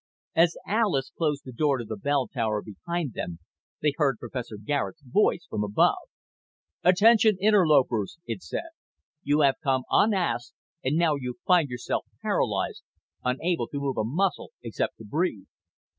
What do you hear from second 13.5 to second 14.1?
to move a